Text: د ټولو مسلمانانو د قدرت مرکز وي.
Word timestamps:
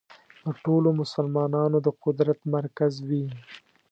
د 0.43 0.45
ټولو 0.63 0.89
مسلمانانو 1.01 1.77
د 1.85 1.87
قدرت 2.03 2.39
مرکز 2.55 2.93
وي. 3.07 3.25